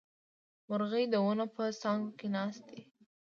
مرغۍ 0.67 1.03
د 1.09 1.15
ونو 1.25 1.45
په 1.55 1.63
څانګو 1.81 2.09
کې 2.19 2.27
ناستې 2.35 2.63
دي 2.75 2.81